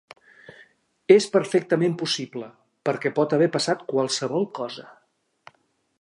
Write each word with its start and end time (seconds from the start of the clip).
És 1.15 1.27
perfectament 1.35 1.93
possible, 2.03 2.49
perquè 2.89 3.13
pot 3.21 3.37
haver 3.37 3.51
passat 3.57 3.87
qualsevol 3.93 4.49
cosa. 4.63 4.91